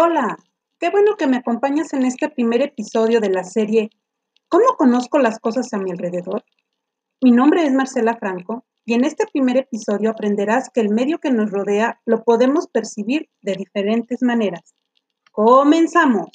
[0.00, 0.38] Hola,
[0.78, 3.90] qué bueno que me acompañas en este primer episodio de la serie
[4.46, 6.44] ¿Cómo conozco las cosas a mi alrededor?
[7.20, 11.32] Mi nombre es Marcela Franco y en este primer episodio aprenderás que el medio que
[11.32, 14.72] nos rodea lo podemos percibir de diferentes maneras.
[15.32, 16.28] ¡Comenzamos!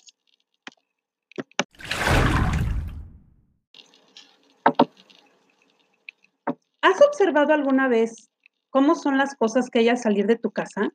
[6.82, 8.30] ¿Has observado alguna vez
[8.70, 10.92] cómo son las cosas que hay al salir de tu casa?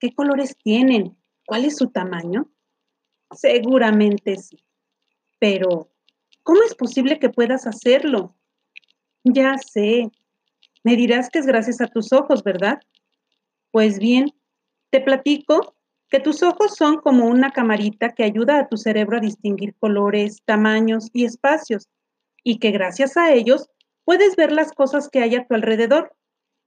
[0.00, 1.18] ¿Qué colores tienen?
[1.46, 2.50] ¿Cuál es su tamaño?
[3.30, 4.58] Seguramente sí.
[5.38, 5.88] Pero,
[6.42, 8.34] ¿cómo es posible que puedas hacerlo?
[9.24, 10.10] Ya sé.
[10.84, 12.80] Me dirás que es gracias a tus ojos, ¿verdad?
[13.70, 14.32] Pues bien,
[14.90, 15.74] te platico
[16.08, 20.42] que tus ojos son como una camarita que ayuda a tu cerebro a distinguir colores,
[20.44, 21.88] tamaños y espacios,
[22.44, 23.68] y que gracias a ellos
[24.04, 26.14] puedes ver las cosas que hay a tu alrededor.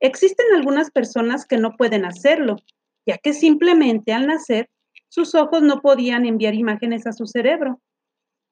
[0.02, 2.58] Existen algunas personas que no pueden hacerlo,
[3.06, 4.70] ya que simplemente al nacer
[5.08, 7.82] sus ojos no podían enviar imágenes a su cerebro.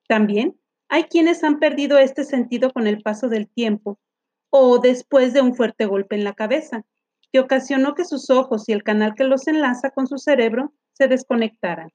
[0.07, 3.99] También hay quienes han perdido este sentido con el paso del tiempo
[4.49, 6.85] o después de un fuerte golpe en la cabeza,
[7.31, 11.07] que ocasionó que sus ojos y el canal que los enlaza con su cerebro se
[11.07, 11.91] desconectaran.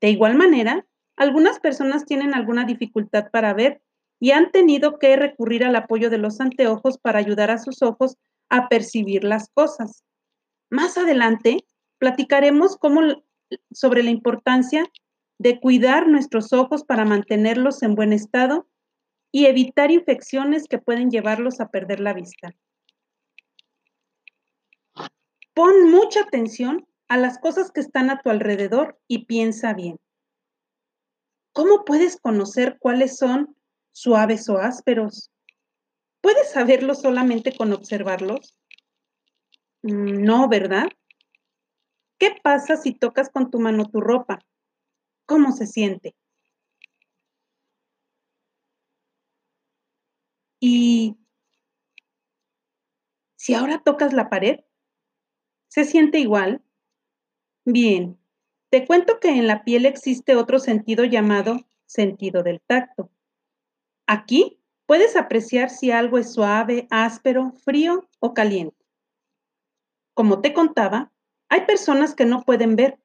[0.00, 3.82] De igual manera, algunas personas tienen alguna dificultad para ver
[4.18, 8.16] y han tenido que recurrir al apoyo de los anteojos para ayudar a sus ojos
[8.48, 10.04] a percibir las cosas.
[10.72, 11.66] Más adelante
[11.98, 12.78] platicaremos
[13.72, 14.90] sobre la importancia
[15.36, 18.66] de cuidar nuestros ojos para mantenerlos en buen estado
[19.30, 22.54] y evitar infecciones que pueden llevarlos a perder la vista.
[25.52, 29.98] Pon mucha atención a las cosas que están a tu alrededor y piensa bien.
[31.52, 33.54] ¿Cómo puedes conocer cuáles son
[33.90, 35.30] suaves o ásperos?
[36.22, 38.56] ¿Puedes saberlo solamente con observarlos?
[39.84, 40.88] Mm, no, ¿verdad?
[42.18, 44.38] ¿Qué pasa si tocas con tu mano tu ropa?
[45.26, 46.14] ¿Cómo se siente?
[50.60, 51.16] Y
[53.36, 54.60] si ahora tocas la pared,
[55.68, 56.62] ¿se siente igual?
[57.64, 58.18] Bien,
[58.70, 61.56] te cuento que en la piel existe otro sentido llamado
[61.86, 63.10] sentido del tacto.
[64.06, 68.81] Aquí puedes apreciar si algo es suave, áspero, frío o caliente.
[70.14, 71.10] Como te contaba,
[71.48, 72.98] hay personas que no pueden ver,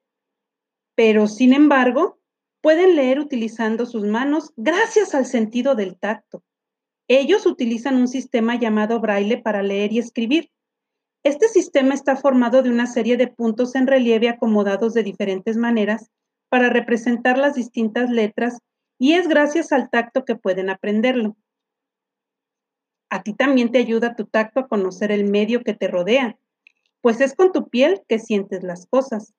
[0.94, 2.18] pero sin embargo,
[2.60, 6.42] pueden leer utilizando sus manos gracias al sentido del tacto.
[7.08, 10.50] Ellos utilizan un sistema llamado braille para leer y escribir.
[11.24, 16.10] Este sistema está formado de una serie de puntos en relieve acomodados de diferentes maneras
[16.50, 18.58] para representar las distintas letras
[18.98, 21.36] y es gracias al tacto que pueden aprenderlo.
[23.10, 26.38] A ti también te ayuda tu tacto a conocer el medio que te rodea
[27.00, 29.34] pues es con tu piel que sientes las cosas.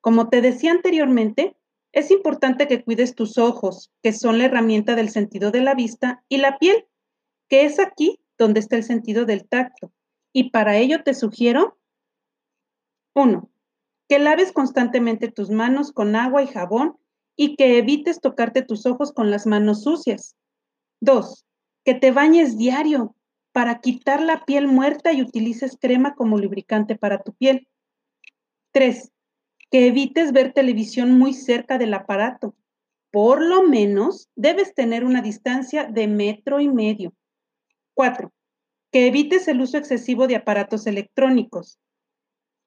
[0.00, 1.56] Como te decía anteriormente,
[1.92, 6.22] es importante que cuides tus ojos, que son la herramienta del sentido de la vista,
[6.28, 6.86] y la piel,
[7.48, 9.92] que es aquí donde está el sentido del tacto.
[10.32, 11.78] Y para ello te sugiero,
[13.14, 13.50] uno,
[14.08, 16.96] Que laves constantemente tus manos con agua y jabón
[17.34, 20.36] y que evites tocarte tus ojos con las manos sucias.
[21.00, 21.44] Dos,
[21.84, 23.15] Que te bañes diario
[23.56, 27.66] para quitar la piel muerta y utilices crema como lubricante para tu piel.
[28.72, 29.10] 3.
[29.70, 32.54] Que evites ver televisión muy cerca del aparato.
[33.10, 37.14] Por lo menos debes tener una distancia de metro y medio.
[37.94, 38.30] 4.
[38.92, 41.78] Que evites el uso excesivo de aparatos electrónicos.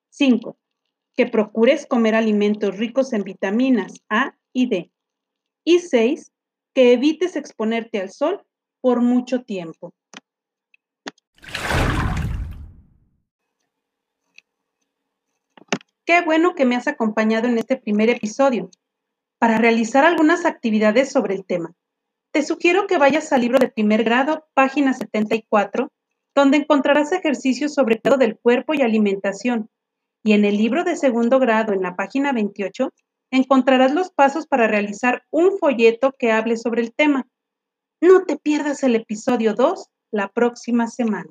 [0.09, 0.57] 5.
[1.15, 4.91] Que procures comer alimentos ricos en vitaminas A y D.
[5.63, 6.31] Y 6.
[6.73, 8.43] Que evites exponerte al sol
[8.81, 9.93] por mucho tiempo.
[16.09, 18.71] Qué bueno que me has acompañado en este primer episodio
[19.37, 21.75] para realizar algunas actividades sobre el tema.
[22.31, 25.91] Te sugiero que vayas al libro de primer grado, página 74,
[26.33, 29.69] donde encontrarás ejercicios sobre todo del cuerpo y alimentación.
[30.23, 32.91] Y en el libro de segundo grado, en la página 28,
[33.29, 37.27] encontrarás los pasos para realizar un folleto que hable sobre el tema.
[38.01, 41.29] No te pierdas el episodio 2 la próxima semana.